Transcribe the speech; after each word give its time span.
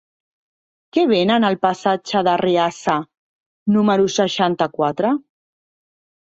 Què 0.95 1.01
venen 1.09 1.43
al 1.49 1.57
passatge 1.65 2.23
d'Arriassa 2.27 2.95
número 3.77 4.09
seixanta-quatre? 4.17 5.15